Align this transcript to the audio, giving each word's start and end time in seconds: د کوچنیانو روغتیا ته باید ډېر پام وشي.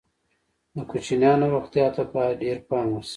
د 0.75 0.77
کوچنیانو 0.89 1.45
روغتیا 1.55 1.87
ته 1.95 2.03
باید 2.13 2.39
ډېر 2.43 2.57
پام 2.69 2.87
وشي. 2.91 3.09